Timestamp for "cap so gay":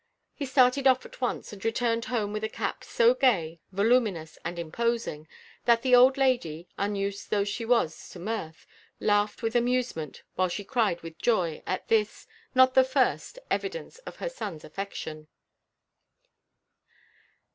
2.49-3.59